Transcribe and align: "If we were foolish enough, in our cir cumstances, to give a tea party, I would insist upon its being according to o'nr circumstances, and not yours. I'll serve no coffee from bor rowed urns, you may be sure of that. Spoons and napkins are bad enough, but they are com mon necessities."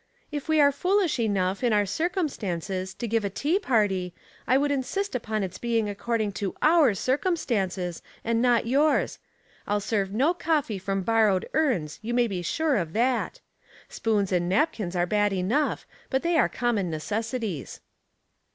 "If 0.31 0.49
we 0.49 0.57
were 0.57 0.71
foolish 0.71 1.19
enough, 1.19 1.63
in 1.63 1.73
our 1.73 1.85
cir 1.85 2.09
cumstances, 2.09 2.97
to 2.97 3.07
give 3.07 3.23
a 3.23 3.29
tea 3.29 3.59
party, 3.59 4.15
I 4.47 4.57
would 4.57 4.71
insist 4.71 5.13
upon 5.13 5.43
its 5.43 5.59
being 5.59 5.87
according 5.87 6.31
to 6.41 6.55
o'nr 6.63 6.97
circumstances, 6.97 8.01
and 8.23 8.41
not 8.41 8.65
yours. 8.65 9.19
I'll 9.67 9.79
serve 9.79 10.11
no 10.11 10.33
coffee 10.33 10.79
from 10.79 11.03
bor 11.03 11.27
rowed 11.27 11.45
urns, 11.53 11.99
you 12.01 12.15
may 12.15 12.25
be 12.25 12.41
sure 12.41 12.77
of 12.77 12.93
that. 12.93 13.41
Spoons 13.89 14.31
and 14.31 14.49
napkins 14.49 14.95
are 14.95 15.05
bad 15.05 15.33
enough, 15.33 15.85
but 16.09 16.23
they 16.23 16.35
are 16.35 16.49
com 16.49 16.77
mon 16.77 16.89
necessities." 16.89 17.79